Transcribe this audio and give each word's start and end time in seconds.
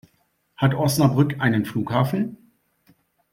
Hat 0.57 0.73
Osnabrück 0.73 1.39
einen 1.41 1.63
Flughafen? 1.63 2.35